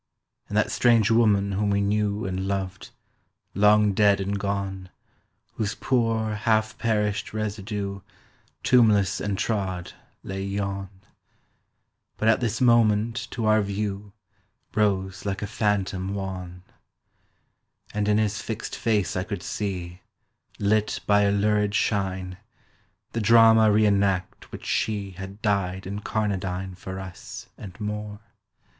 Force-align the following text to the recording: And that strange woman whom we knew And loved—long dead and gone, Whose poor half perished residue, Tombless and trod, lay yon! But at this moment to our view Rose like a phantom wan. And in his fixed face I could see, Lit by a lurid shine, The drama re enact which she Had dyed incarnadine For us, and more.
And 0.47 0.57
that 0.57 0.71
strange 0.71 1.11
woman 1.11 1.51
whom 1.51 1.69
we 1.69 1.79
knew 1.79 2.25
And 2.25 2.47
loved—long 2.47 3.93
dead 3.93 4.19
and 4.19 4.39
gone, 4.39 4.89
Whose 5.57 5.75
poor 5.75 6.33
half 6.33 6.75
perished 6.79 7.35
residue, 7.35 8.01
Tombless 8.63 9.21
and 9.21 9.37
trod, 9.37 9.93
lay 10.23 10.41
yon! 10.43 10.89
But 12.17 12.29
at 12.29 12.39
this 12.39 12.59
moment 12.59 13.27
to 13.29 13.45
our 13.45 13.61
view 13.61 14.11
Rose 14.73 15.23
like 15.23 15.43
a 15.43 15.45
phantom 15.45 16.15
wan. 16.15 16.63
And 17.93 18.07
in 18.07 18.17
his 18.17 18.41
fixed 18.41 18.75
face 18.75 19.15
I 19.15 19.23
could 19.23 19.43
see, 19.43 20.01
Lit 20.57 20.99
by 21.05 21.21
a 21.21 21.31
lurid 21.31 21.75
shine, 21.75 22.37
The 23.11 23.21
drama 23.21 23.71
re 23.71 23.85
enact 23.85 24.51
which 24.51 24.65
she 24.65 25.11
Had 25.11 25.43
dyed 25.43 25.83
incarnadine 25.85 26.73
For 26.75 26.99
us, 26.99 27.49
and 27.55 27.79
more. 27.79 28.19